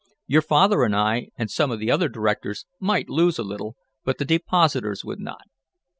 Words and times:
Your 0.25 0.41
father 0.41 0.81
and 0.81 0.95
I, 0.95 1.29
and 1.37 1.51
some 1.51 1.69
of 1.69 1.77
the 1.77 1.91
other 1.91 2.09
directors, 2.09 2.65
might 2.79 3.07
lose 3.07 3.37
a 3.37 3.43
little, 3.43 3.75
but 4.03 4.17
the 4.17 4.25
depositors 4.25 5.05
would 5.05 5.19
not. 5.19 5.43